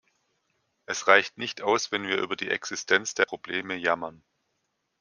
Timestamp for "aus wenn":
1.61-2.07